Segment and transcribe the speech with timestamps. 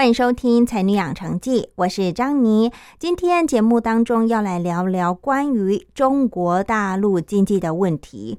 [0.00, 2.72] 欢迎收听《才女养成记》，我是张妮。
[2.98, 8.38] 今天节目当中要来聊聊关于中国大陆经济的问题。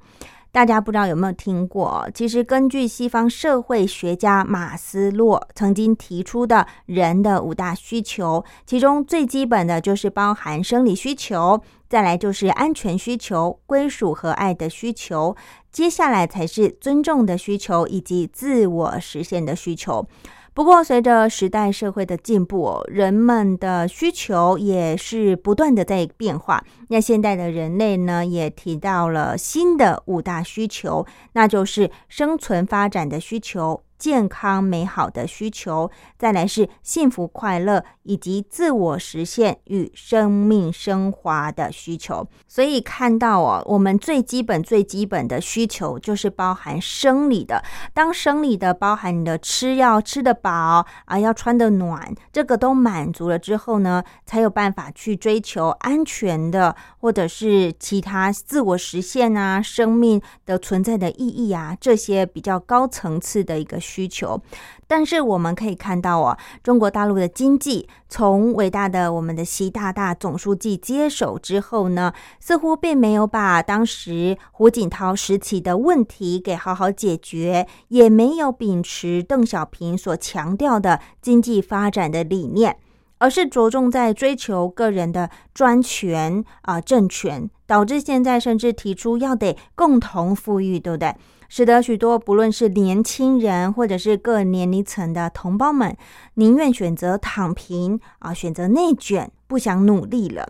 [0.51, 2.09] 大家不知道有没有听过？
[2.15, 15.35] 其实根据西方社会学家马斯洛曾经提出的人的五大需求，其中最基本的就是包含生理需求，再来就是安全需求、归属和爱的需求，
[15.71, 20.07] 接下来才是尊重的需求以及自我实现的需求。
[20.53, 26.61] 不过，随着时代社会的进步，人们的需求也是不断的在变化。
[26.89, 33.81] 那现代的人类呢，也提到了新的五大需求，那就是生存发展的需求。
[34.01, 42.27] 健康美好的需求，再来是幸福快乐以及自我实现与生命升华的需求。
[42.47, 47.63] 所以看到哦，我们最基本最基本的需求就是包含生理的。
[47.93, 63.79] 当生理的包含你的吃要吃得饱啊，要穿得暖，这个都满足了之后呢，才有办法去追求安全的或者是其他自我实现啊，生命的存在的意义啊，这些比较高层次的一个。
[63.90, 64.41] 需需求，
[64.87, 82.77] 但是我们可以看到哦，中国大陆的经济从伟大的我们的习大大总书记接手之后呢，似乎并没有把当时胡锦涛时期的问题给好好解决，也没有秉持邓小平所强调的经济发展的理念，
[83.17, 91.15] 而是着重在追求个人的专权啊政权，导致现在甚至提出要得共同富裕，对不对？
[91.53, 95.93] 使得许多不论是年轻人或者是各年龄层的同胞们，
[96.35, 100.47] 宁愿选择躺平啊，选择内卷，不想努力了。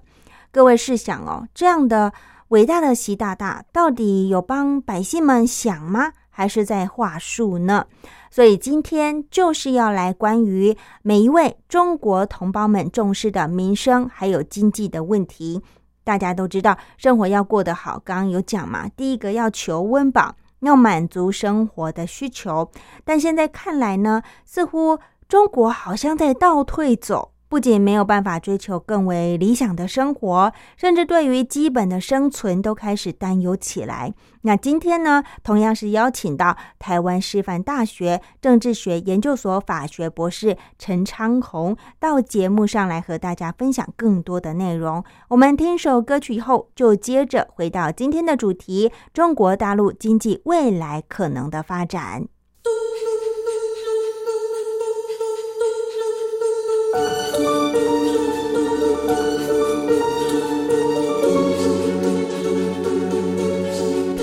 [0.52, 2.14] 各位试想哦，这样的
[2.50, 6.12] 伟大的习大大，到底有帮百姓们想吗？
[6.30, 7.88] 还是在话术呢？
[8.30, 15.64] 所以今天就是要来关于每一位中国同胞们重视的民生还有经济的问题。
[16.04, 20.36] 大家都知道，生活要过得好，刚刚有讲嘛，第一个要求温饱。
[20.62, 22.72] 要满足生活的需求，
[23.04, 27.31] 但现在看来呢，似乎中国好像在倒退走。
[27.52, 34.14] 不仅没有办法追求更为理想的生活，甚至对于基本的生存都开始担忧起来。
[34.44, 45.04] 那今天呢，同样是邀请到台湾师范大学政治学研究所法学博士陈昌宏到节目上来和大家分享更多的内容。
[45.28, 52.30] 我们听首歌曲以后，就接着回到今天的主题：中国大陆经济未来可能的发展。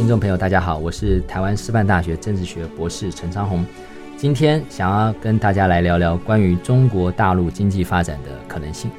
[0.08, 3.62] 听众朋友，大家好，我是台湾师范大学政治学博士陈昌宏，
[4.16, 8.91] 今天想要跟大家来聊聊关于中国大陆经济发展的可能性。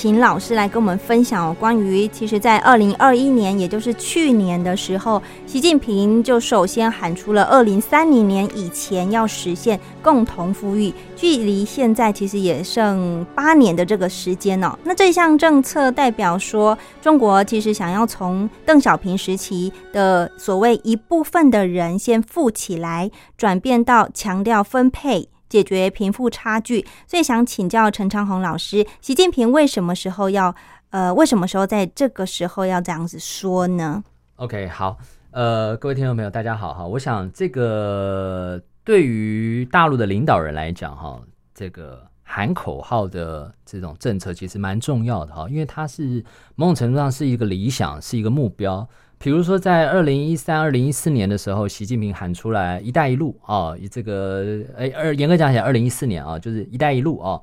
[0.00, 14.78] 请老师来跟我们分享关于，其实，在二零二一年，也就是去年的时候，习近平就首先喊出了二零三零年以前要实现共同富裕，距离现在其实也剩八年的这个时间哦。
[14.84, 25.28] 那这项政策代表说，中国其实想要从邓小平时期的所谓一部分的人先富起来，转变到强调分配。
[25.48, 30.54] 解决贫富差距，所以想请教陈昌宏老师，习近平为什么时候要
[30.90, 34.02] 呃，为什么时候在这个时候要这样子说呢
[34.36, 34.96] ？OK，好，
[35.30, 36.86] 呃，各位听众朋友，大家好哈。
[36.86, 41.20] 我想这个对于大陆的领导人来讲哈，
[41.54, 48.88] 这个喊口号的这种政策其实蛮重要的哈，因为它是某种程度上是一个理想，是一个目标。
[49.20, 57.40] 比如说，在二零一三、二零一四年的时候，习近平喊出来“一带一路”啊，这个哎，二严格讲起来，二零一四年啊，就是“一带一路”啊，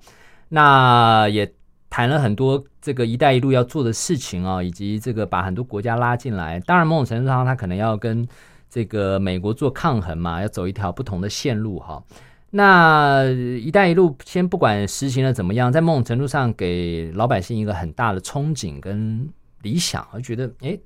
[0.48, 1.52] 那也
[1.90, 6.62] 谈了很多这个“一带一路”要做的事情啊，以及这个把很多国家拉进来。
[6.62, 8.26] 当然，某种程度上，他可能要跟
[8.70, 12.02] 这个美国做抗衡嘛，要走一条不同的线路哈。
[12.52, 13.26] 那
[13.62, 19.28] “一带一路”先不管实行的怎么样，在某种程度上给老百姓一个很大的憧憬跟
[19.62, 20.80] 理想，我觉得哎。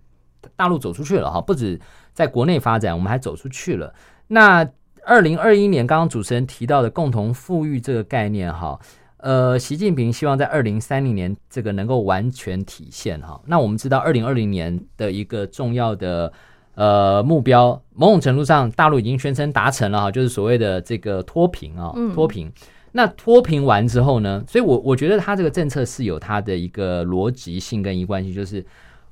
[0.56, 1.80] 大陆走出去了哈，不止
[2.14, 3.94] 在国内发展，我们还走出去了。
[4.28, 4.68] 那
[5.06, 8.80] 二零二一年，刚刚主持人提到的共同富裕这个概念哈，
[9.18, 13.42] 呃，习近平希望在二零三零年这个能够完全体现哈。
[13.48, 16.32] 那我们知道，二零二零年的一个重要的
[16.76, 22.52] 呃目标，某种程度上大陆已经宣称达成了哈，就是所谓的这个脱贫啊，脱贫。
[22.92, 28.64] 那脱贫完之后呢，所以我我觉得他这个政策是有它的一个逻辑性跟一贯性，就是。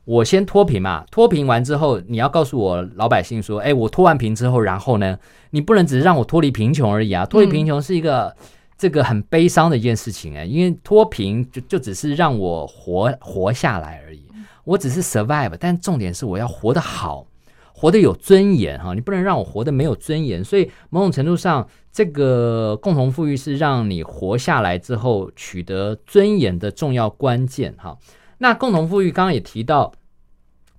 [0.07, 5.19] 我先脱贫嘛，脱贫完之后，你要告诉我老百姓说，哎，我脱完贫之后，然后呢，
[5.49, 7.25] 你不能只是让我脱离贫穷而已啊！
[7.25, 8.33] 脱离贫穷是一个
[8.77, 14.23] 这个很悲伤的一件事情哎，因为脱贫就就只是让我活活下来而已，
[14.63, 17.27] 我只是 survive，但重点是我要活得好，
[17.73, 18.93] 活得有尊严哈！
[18.93, 27.97] 你不能让我活得没有尊严，所以某种程度上，这个共同富裕是让你活下来之后取得尊严的重要关键哈。
[28.37, 29.93] 那共同富裕刚刚也提到。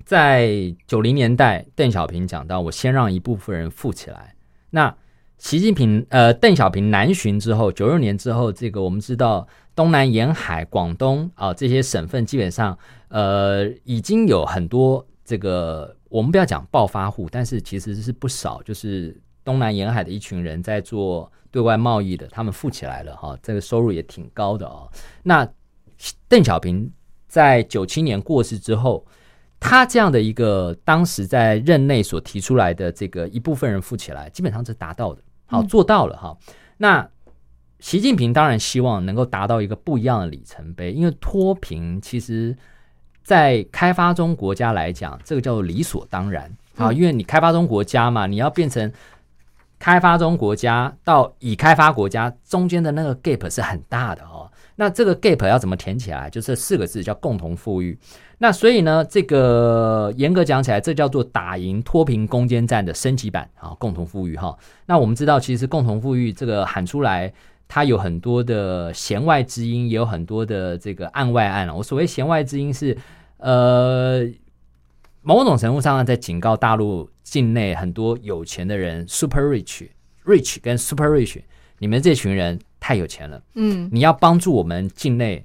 [0.04, 4.34] 在九零年代，邓小平讲到：“我先让一部分人富起来。”
[4.70, 4.96] 那
[5.36, 12.78] 习近平呃，邓小平南巡之后，九六年之后，这个我们知道东南沿海、广东啊这些省份，基本上
[13.08, 19.14] 呃已经有很多这个我们不要讲暴发户，但是其实是不少，就是
[19.44, 24.90] 东南沿海的一群人在做对外贸易的，他们富起来了哈，这个收入也挺高的哦。
[25.22, 25.46] 那
[26.28, 26.90] 邓小平
[27.28, 29.06] 在九七年过世之后。
[29.60, 36.38] 他这样的一个当时在任内所提出来的这个一部分人富起来，基本上是达到的，好做到了哈。
[36.76, 37.04] 那
[37.80, 42.56] 习近平当然希望能够达到一个不一样的里程碑，因为脱贫其实，
[43.24, 48.92] 在开发中国家来讲，这个叫做理所当然啊，因为你开发中国家嘛，你要变成
[49.80, 54.48] 开发中国家到已开发国家中间的那个 gap 是很大的哦。
[54.80, 56.30] 那这个 gap 要怎么填起来？
[56.30, 57.98] 就这四个字叫共同富裕。
[58.38, 64.56] 那所以呢，这个严格讲起来，这叫做打赢脱贫攻坚战的升级版啊，共同富裕哈。
[64.86, 67.32] 那我们知道，其实共同富裕这个喊出来，
[67.66, 72.96] 它有很多的弦外之音，也有很多的这个案外案我所谓弦外之音是，
[73.38, 74.24] 呃，
[75.22, 81.42] 某种程度上在警告大陆境内很多有钱的人，super rich，rich 跟 super rich，
[81.78, 85.44] 你们这群人太有钱了，嗯，你要帮助我们境内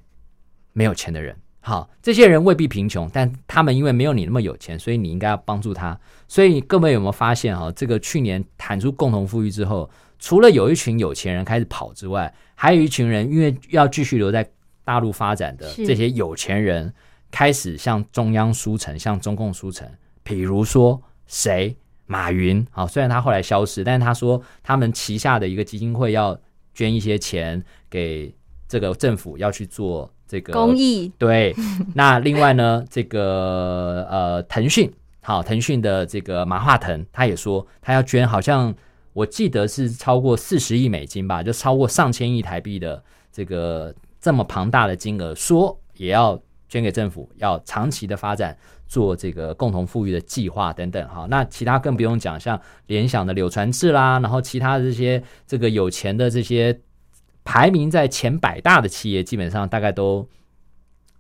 [0.74, 1.36] 没有钱的人。
[1.66, 5.98] 好，这些人未必贫穷，但他们因为没有你那么有钱，所以你应该要帮助他。
[6.28, 7.72] 所以各位有没有发现哈？
[7.72, 9.90] 这个去年喊出共同富裕之后，
[10.20, 14.46] 除了有一群有钱人开始跑之外，还有一群人因为要继续留在
[14.84, 16.94] 大陆发展的这些有钱人，
[17.32, 19.90] 开始向中央输诚，向中共输诚。
[20.22, 21.78] 比如说谁？
[22.14, 22.66] 马云。
[22.72, 26.40] 好，虽然他后来消失，但是他说他们旗下的一个基金会要
[26.74, 28.34] 捐一些钱给
[28.68, 30.10] 这个政府，要去做。
[30.26, 31.54] 这个公益对，
[31.94, 38.74] 那另外呢，这个呃，腾讯好，腾讯的这个马化腾他也说他要捐，好像
[39.12, 48.58] 我记得是超过四十亿美金吧，就超过上千亿台币的这个这么庞大的金额，说也要捐给政府，要长期的发展
[48.94, 51.26] 做这个共同富裕的计划等等哈。
[51.30, 56.80] 那其他更不用讲，像联想的柳传志啦，然后其他的这些这个有钱的这些。
[57.46, 60.26] 排名在前百大的企业，基本上大概都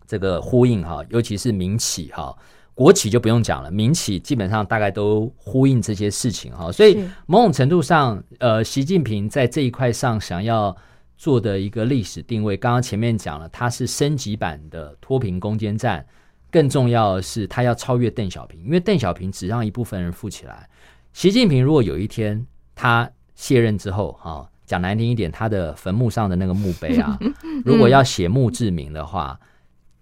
[0.08, 2.34] 这个呼应哈，尤其是民企哈，
[2.74, 10.74] 国企就不用讲了，民企基本上大概都呼应这些事情哈，所以某种程度上，呃，习近平在这一块上想要
[11.18, 16.06] 做的一个历史定位，刚刚前面讲了，它是升级版的脱贫攻坚战，
[16.54, 20.70] 更重要的是，他要超越邓小平，因为邓小平只让一部分人富起来，
[21.12, 24.50] 习近平如果有一天他卸任之后哈。
[24.66, 27.20] 讲难听一点，他的坟墓上的那个墓碑啊，
[27.66, 29.38] 如果要写墓志铭的话，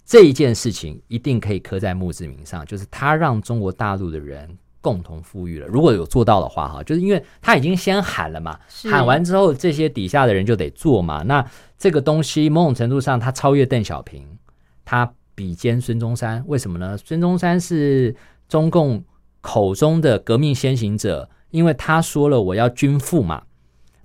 [0.05, 5.65] 这一件事情一定可以刻在墓志铭上，就是他让中国大陆的人共同富裕了。
[5.65, 8.57] 如果有做到的话，哈，就是因为他已经先喊了嘛，
[8.89, 11.23] 喊完之后，这些底下的人就得做嘛。
[11.23, 11.43] 那
[11.77, 14.23] 这个东西某种程度上，他超越邓小平，
[14.85, 15.11] 他
[15.41, 16.95] 比肩孙中山，为什么呢？
[16.95, 18.15] 孙中山是
[18.47, 19.03] 中共
[19.41, 23.41] 口中的革命先行者，因为他说了我要均富嘛，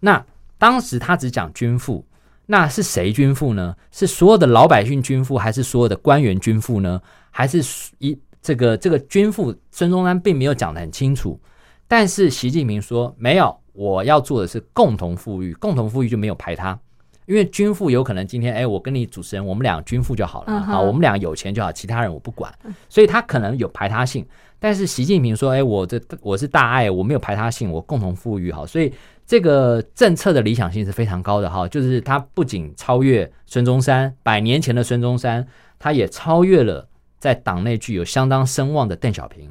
[0.00, 0.24] 那。
[0.58, 2.02] 当时他只讲均富，
[2.46, 3.76] 那是谁均富呢？
[3.92, 6.98] 是所有的老百姓均富，还是所有的官员均富呢？
[7.30, 7.62] 还是
[7.98, 9.54] 一这个这个均富？
[9.70, 11.38] 孙中山并没有讲得很清楚，
[11.86, 16.80] 但是习近平说没有，我要做的是共同富裕，共同富裕就没有排他，
[17.26, 22.52] 因为均富有可能今天哎，我跟你主持人我们俩均富就好了啊，我们俩有钱就好，其他人我不管，
[22.88, 24.26] 所以他可能有排他性。
[24.58, 28.92] 但是习近平说哎，我这我是大爱，我没有排他性，我共同富裕好，所以。
[29.28, 35.44] 这个政策的理想性是非常高的哈，就是他不仅超越孙中山百年前的孙中山，
[35.80, 39.50] 他也超越了在党内具有相当声望的邓小平，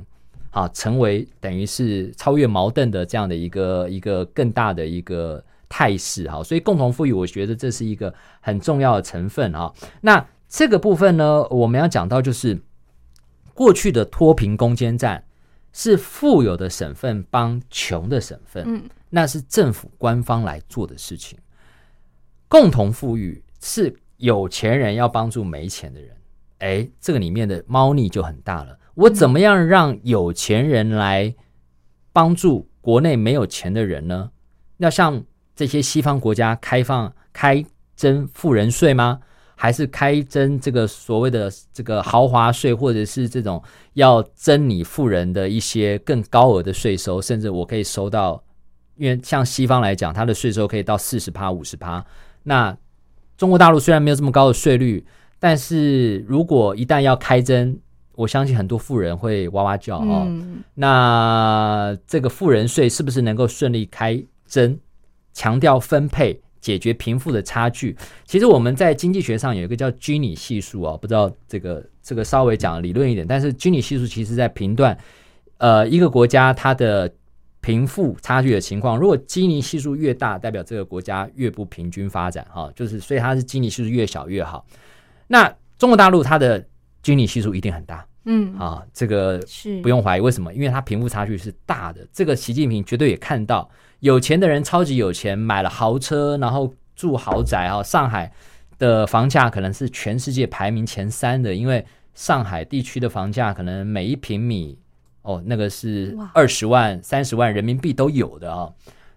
[0.49, 5.43] 好，成为等于是超越矛盾的这样的一个一个更大的一个
[5.77, 9.73] 态势哈，所以共同富裕，我觉得这是一个很重要的成分哈。
[9.99, 12.57] 那这个部分呢，我们要讲到就是
[13.53, 15.21] 过去的脱贫攻坚战
[15.73, 18.89] 是富有的省份帮穷的省份，嗯。
[19.09, 21.37] 那是政府官方来做的事情，
[22.47, 26.15] 共同富裕是有钱人要帮助没钱的人。
[26.59, 28.79] 哎，这个里面的猫腻就很大了。
[28.93, 31.35] 我怎么样让有钱人来
[32.13, 34.31] 帮助国内没有钱的人呢？
[34.77, 35.21] 要像
[35.55, 37.63] 这些西方国家开放开
[37.95, 39.19] 征富人税吗？
[39.57, 48.43] 还是开征这个所谓的这个豪华税，或者是这种要征你富人的一些更高额的税收，甚至我可以收到，
[48.97, 52.05] 因为像西方来讲，它的税收可以到四十趴、五十趴。
[52.43, 52.77] 那
[53.37, 55.05] 中国大陆虽然没有这么高的税率，
[55.39, 57.79] 但是如果一旦要开征，
[58.15, 60.27] 我相信很多富人会哇哇叫哦。
[60.73, 64.77] 那这个富人税是不是能够顺利开征？
[65.35, 66.41] 强调分配。
[66.61, 74.97] 解决贫富的差距，其实我们在经济学上有一个叫居里系数啊，不知道这个这个稍微讲理论一点，但是居里系数其实在评断，
[75.59, 77.13] 呃，一个国家它的
[77.61, 78.97] 贫富差距的情况。
[78.97, 84.65] 如果基尼系数越大，代表这个国家越不平均发展，哈，就是所以它是基尼系数越小越好。
[85.27, 86.65] 那中国大陆它的
[87.03, 90.51] 基尼系数一定很大，嗯，啊，这个是不用怀疑，为什么？
[90.51, 93.69] 因为它贫富差距是大的，这个习近平绝对也看到。
[93.99, 97.81] 有钱的人超级有钱，买了豪车，然后住豪宅啊！
[97.81, 98.31] 上海
[98.77, 101.83] 的房价可能是全世界排名前三的，因为
[102.13, 104.77] 上海地区的房价可能每一平米
[105.23, 108.71] 哦，那个是二十万、三十万人民币都有的啊。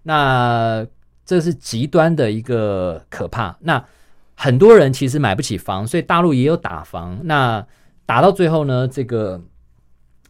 [0.05, 0.87] 那
[1.27, 3.57] 这是极端的一个可怕。
[3.61, 3.85] 那
[4.35, 7.21] 很多人其实买不起房，所以大陆也有打房。
[7.25, 7.67] 那
[8.07, 9.43] 打到最后呢，这个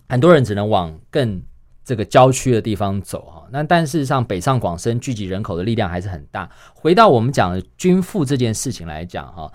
[0.08, 1.42] 很多人只能往更。
[1.88, 6.46] 这个郊区的地方走哈，那但事实上北上广深聚集人口的力量还是很大。
[6.74, 9.50] 回到我们讲的均富这件事情来讲哈，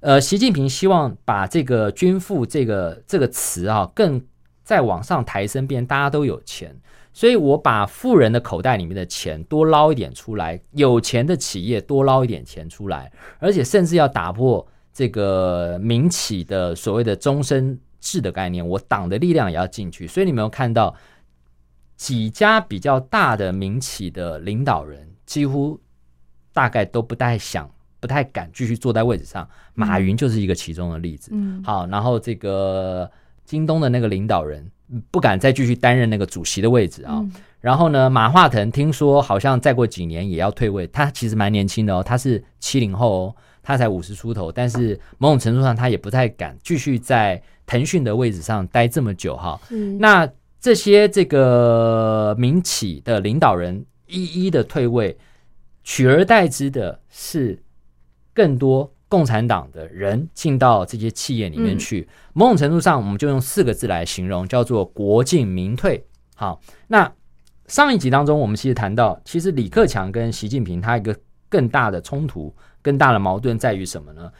[0.00, 4.22] 呃，习近平希望把这个均富这个这个词啊，更
[4.62, 6.76] 再往上抬升，变大家都有钱。
[7.14, 20.06] 所以我把富人的口袋里面的钱多捞一点出来，有钱的企业多捞一点钱出来，而且甚至要打破这个民企的所谓的终身制的概念，我党的力量也要进去。
[20.06, 20.94] 所以你没有看到。
[21.98, 25.78] 几家比较大的民企的领导人，几乎
[26.52, 29.46] 大概都不太想、不太敢继续坐在位置上。
[29.74, 31.32] 马云就是一个其中的例子。
[31.34, 33.10] 嗯，好，然后这个
[33.44, 34.64] 京东的那个领导人
[35.10, 37.20] 不敢再继续担任那个主席的位置啊。
[37.60, 40.86] 然后呢，马化腾听说好像再过几年也要退位。
[40.86, 49.60] 他其实蛮年轻的哦，他是七零后哦，他才五十出头，但是某种程度上他也不太敢继续在腾讯的位置上待这么久哈。
[49.98, 50.30] 那。
[50.60, 55.16] 这些这个民企的领导人一一的退位，
[55.84, 57.62] 取而代之的是
[58.34, 62.08] 更多共产党的人进到这些企业里面去。
[62.32, 66.04] 某种程度上，我们就用四个字来形容，叫做“国进民退”。
[66.34, 67.12] 好，那
[67.68, 71.16] 上一集当中，我们其实谈到，其实李克强跟习近平他一个
[71.48, 74.32] 更大的冲突、更大的矛盾在于什么呢？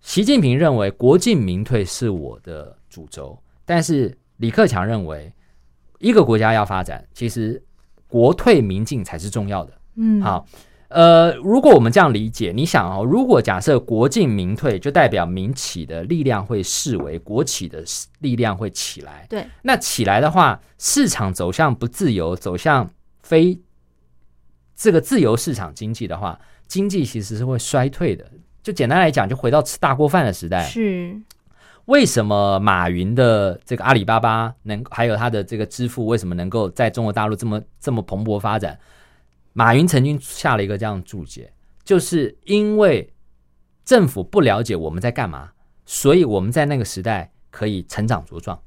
[0.00, 5.30] 习近平认为“国进民退”是我的主轴，但是李克强认为。
[5.98, 7.62] 一个国家要发展，其实
[8.06, 9.72] 国退民进才是重要的。
[9.96, 10.46] 嗯，好，
[10.88, 17.82] 呃，如果我们这样理解，你想哦，如果假设国进民退，就代表民企的力量会视为国企的
[18.18, 19.26] 力量会起来。
[19.28, 22.90] 对，那起来的话，市场走向不自由，走向
[23.22, 23.58] 非
[24.76, 26.38] 这个自由市场经济的话，
[26.68, 28.30] 经济其实是会衰退的。
[28.62, 30.62] 就简单来讲，就回到吃大锅饭的时代。
[30.64, 31.20] 是。
[31.86, 38.78] 为什么马云的这个阿里巴巴能，还有他的这个支付，为什么能够在中国大陆这么这么蓬勃发展？
[39.52, 41.52] 马云曾经下了一个这样的注解，
[41.82, 43.12] 就是因为
[43.84, 45.50] 政府不了解我们在干嘛，
[45.84, 48.60] 所以我们在那个时代可以成长茁壮。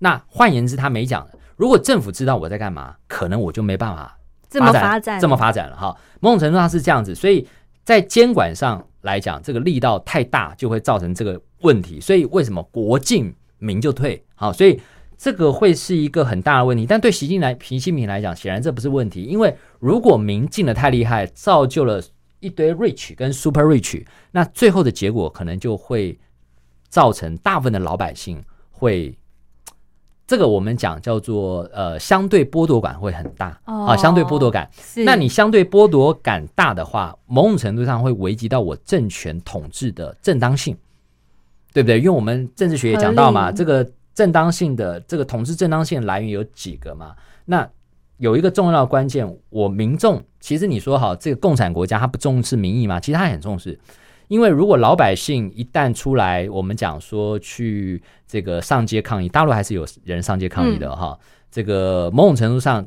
[0.00, 1.26] 那换言之，他没讲，
[1.56, 4.18] 如果政府知道我在干嘛，可能我就没办法
[4.50, 5.96] 这么发展，这么发展了哈。
[6.20, 7.48] 某种程度上是这样子，所以
[7.84, 11.40] 在监管上来讲，这个力道太大，就会造成这个。
[11.64, 14.22] 问题，所以为什么国进民就退？
[14.34, 14.78] 好，所以
[15.16, 16.84] 这个会是一个很大的问题。
[16.84, 22.02] 但对习近来习近平来讲，显然这不是问题，因为如果民进的太厉害，造就了
[22.40, 26.18] 一堆 rich 跟 super rich，那最后的结果可能就会
[26.90, 29.16] 造成大部分的老百姓会，
[30.26, 34.70] 这个我们讲叫做呃相对剥夺感会很大啊，相对剥夺感。
[35.04, 40.76] 那你相对剥夺感大的话，某种程度上会危及到我政权统治的正当性。
[41.72, 41.98] 对不对？
[41.98, 47.16] 因为我们政治学也讲到嘛，这个正当性的这个统治正当性来源有几个嘛？
[47.46, 47.68] 那
[48.18, 53.00] 有一个重要的关键，我民众其实你说好，这个共产国家他不重视民意嘛？
[53.00, 53.76] 其实他很重视，
[54.28, 61.18] 因为如果老百姓一旦出来，我们讲说去这个上街抗议，大陆还是有人上街抗议的哈。
[61.50, 62.86] 这个某种程度上，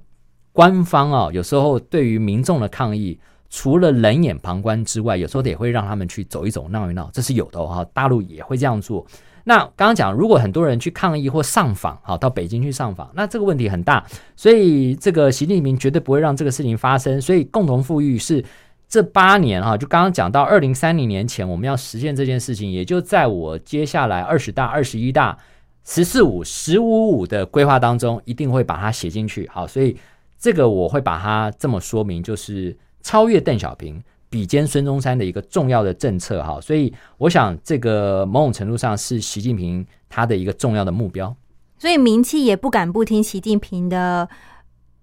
[0.51, 3.19] 官方啊，有时候对于民众的抗议。
[3.49, 7.81] 除了冷眼旁观之外，有时候也会让他们去走一走、闹一闹，这是有的哈。
[7.93, 9.07] 大陆也会这样做。
[9.45, 17.21] 那刚刚讲，如果很多人去抗议或上访，好到北京去上访，那这个问题很大，所以这个习近平绝对不会让这个事情发生。
[17.21, 18.43] 所以共同富裕是
[18.87, 25.37] 这八年哈，就刚刚讲到二零三零年前我们要实现这件事情，也就在我接下来二十大、二十一大、
[25.83, 29.47] 十四五、十五五的规划当中，一定会把它写进去。
[29.53, 29.97] 好，所以
[30.39, 34.01] 这个我会把它这么说明，就是超越邓小平。
[34.29, 41.33] 比肩孙中山的一个重要的政策哈，所以我想这个某种程度上是习近平他的一个重要的目标。
[41.79, 44.27] 所以名气也不敢不听习近平的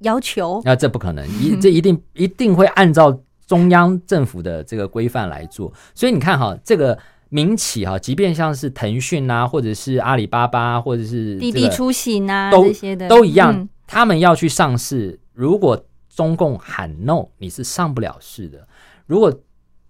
[0.00, 0.60] 要求。
[0.62, 5.72] 那这不可能，一这一定一定会按照中央政府的这个规范来做。
[5.94, 6.98] 所以你看哈，这个
[7.28, 18.66] 民企哈，即便像是腾讯啊，或者是阿里巴巴，或者是滴滴出行啊这些的，都一样，他们要去上市，如果中共喊 no，你是上不了市的。
[19.06, 19.32] 如果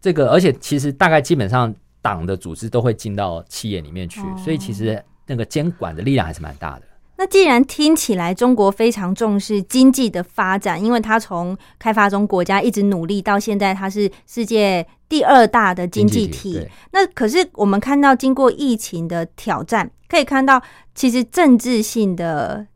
[0.01, 6.87] 这个，而且其实大概基本上党的组织都会进到企业里面去，所以其实那个监管的力量还是蛮大的。
[7.17, 16.67] 那既然听起来中国非常重视经济的发展，因为它从开发中国家一直努力到现在，它是世界第二大的经济体。
[16.93, 20.63] 那可是我们看到，经过疫情的挑战，可以看到
[20.95, 22.67] 其实政治性的。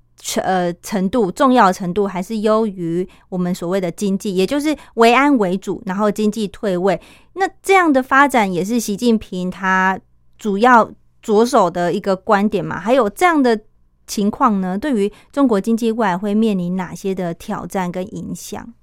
[0.43, 7.01] 呃，程度重要程度还是优于我们所谓的经济，也就是为安为主，然后经济退位。
[7.35, 9.99] 那这样的发展也是习近平他
[10.37, 10.91] 主要
[11.23, 12.81] 着手的一个观点嘛？
[12.81, 13.59] 还有这样的
[14.09, 14.77] 情况呢？
[14.77, 18.75] 对于中国经济未来会面临哪些的挑战跟影响？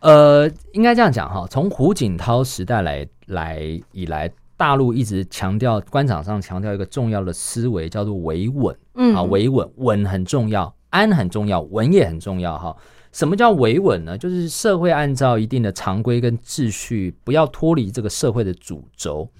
[0.00, 4.28] 呃，应该这样讲哈，从胡锦涛时代来来以来。
[4.58, 8.74] 大陆一直强调，官场上强调一个重要的思维，叫做维稳。
[8.94, 12.56] 嗯，啊，维稳，稳很重要，安很重要，稳也很重要。
[12.56, 12.74] 哈，
[13.12, 14.16] 什么叫维稳呢？
[14.16, 19.30] 就是社会按照一定的常规跟秩序，不要脱离这个社会的主轴。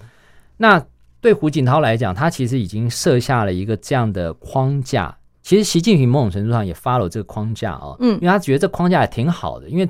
[0.57, 0.79] 那
[1.27, 5.13] 对胡锦涛来讲，他其实已经设下了一个这样的框架。
[5.41, 9.89] 其实习近平某种程度上也发了这个框架啊，嗯，因为他觉得这框架也挺好的，因为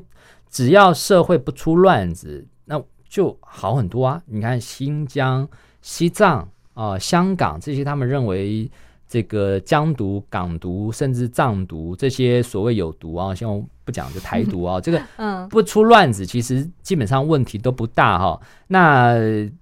[0.49, 2.81] 只要社会不出乱子，那。
[3.09, 4.21] 就好很多啊！
[4.25, 5.47] 你看新疆、
[5.81, 8.69] 西藏啊、香港这些，他们认为
[9.07, 18.39] 这个疆独、港独，甚至藏独这些所谓有毒啊，像不讲就台独啊， 这个嗯不出乱子，其实基本上问题都不大哈。
[18.67, 19.15] 那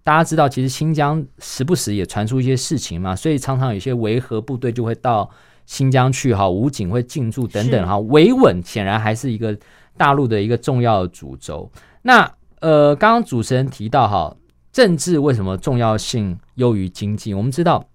[0.03, 5.29] 大家知道，其实新疆时不时也传出一些事情嘛，所以常常有些维和部队就会到
[5.65, 9.55] 新疆去哈，武警会进驻等等哈，维稳显然还是一个
[9.95, 11.71] 大陆的一个重要的主轴。
[12.01, 12.31] 那
[12.61, 14.35] 呃，刚刚主持人提到哈，
[14.71, 17.33] 政治为什么重要性优于经济？
[17.33, 17.87] 我们知道，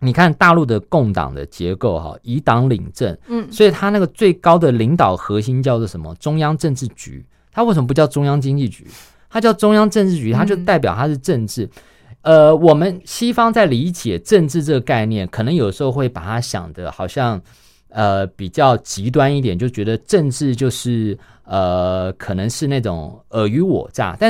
[0.00, 6.14] 你看大陆的共党的结构哈，以党领政，嗯，所以他那个最高的领导核心叫做什么？
[6.16, 7.24] 中央政治局。
[7.52, 8.86] 他为什么不叫中央经济局？
[9.28, 11.68] 他叫中央政治局，他就代表他是政治。
[12.22, 17.40] 呃，我们西方在理解政治这个概念，可能有时候会把它想的好像。
[17.92, 24.18] 呃，比较极端一点，就觉得政治就是呃，可能是那种尔虞我诈，但。